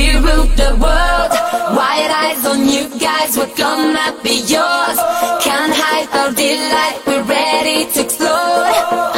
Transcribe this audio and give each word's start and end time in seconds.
we 0.00 0.08
rule 0.26 0.48
the 0.62 0.70
world. 0.84 1.32
Wide 1.78 2.12
eyes 2.22 2.42
on 2.52 2.60
you 2.74 2.84
guys, 3.06 3.36
we're 3.36 3.54
gonna 3.64 4.08
be 4.24 4.36
yours? 4.54 4.98
Can't 5.44 5.74
hide 5.82 6.08
our 6.20 6.32
delight, 6.42 6.98
we're 7.06 7.26
ready 7.38 7.78
to 7.92 8.00
explore. 8.06 8.66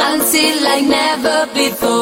Until 0.07 0.55
like 0.67 0.85
never 0.99 1.39
before. 1.53 1.92